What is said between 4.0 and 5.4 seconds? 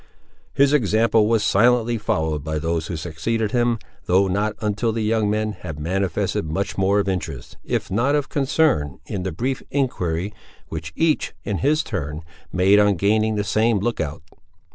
though not until the young